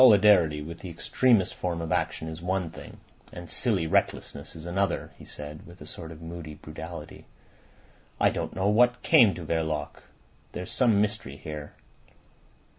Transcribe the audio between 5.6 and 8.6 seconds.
with a sort of moody brutality. "I don't